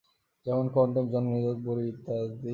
[0.45, 2.49] যেমন কনডম, জন্ম নিরোধক বড়ি ইত্যাদি।